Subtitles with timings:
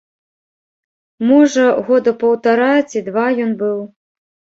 [1.33, 3.79] Можа, года паўтара ці два ён быў.